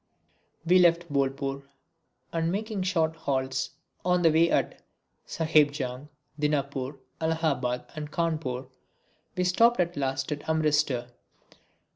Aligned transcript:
We 0.65 0.79
left 0.79 1.13
Bolpur 1.13 1.61
and 2.33 2.51
making 2.51 2.81
short 2.81 3.15
halts 3.15 3.69
on 4.03 4.23
the 4.23 4.31
way 4.31 4.49
at 4.49 4.81
Sahebganj, 5.27 6.07
Dinapore, 6.39 6.97
Allahabad 7.21 7.85
and 7.95 8.09
Cawnpore 8.11 8.67
we 9.37 9.43
stopped 9.43 9.79
at 9.79 9.95
last 9.95 10.31
at 10.31 10.39
Amritsar. 10.49 11.11